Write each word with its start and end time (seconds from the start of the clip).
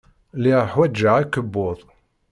Lliɣ 0.37 0.61
ḥwajeɣ 0.71 1.15
akebbuḍ. 1.21 1.77